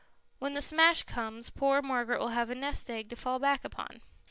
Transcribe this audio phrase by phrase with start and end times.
[0.39, 4.01] When the smash comes poor Margaret will have a nest egg to fall back upon."